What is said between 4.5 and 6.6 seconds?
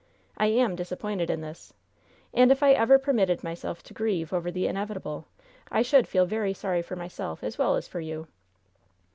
inevitable, I should feel very